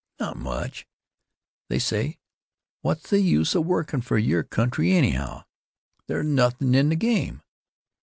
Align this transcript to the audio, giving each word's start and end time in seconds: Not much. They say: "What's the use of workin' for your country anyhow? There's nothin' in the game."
Not 0.19 0.35
much. 0.35 0.87
They 1.69 1.77
say: 1.77 2.17
"What's 2.81 3.11
the 3.11 3.19
use 3.21 3.53
of 3.53 3.67
workin' 3.67 4.01
for 4.01 4.17
your 4.17 4.41
country 4.41 4.93
anyhow? 4.93 5.43
There's 6.07 6.25
nothin' 6.25 6.73
in 6.73 6.89
the 6.89 6.95
game." 6.95 7.43